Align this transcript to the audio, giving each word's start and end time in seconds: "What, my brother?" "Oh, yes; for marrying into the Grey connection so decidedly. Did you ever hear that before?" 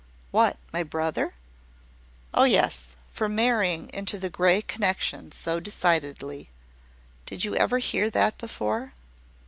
"What, 0.31 0.57
my 0.73 0.81
brother?" 0.81 1.35
"Oh, 2.33 2.45
yes; 2.45 2.95
for 3.11 3.29
marrying 3.29 3.87
into 3.93 4.17
the 4.17 4.31
Grey 4.31 4.63
connection 4.63 5.31
so 5.31 5.59
decidedly. 5.59 6.49
Did 7.27 7.43
you 7.45 7.55
ever 7.55 7.77
hear 7.77 8.09
that 8.09 8.39
before?" 8.39 8.93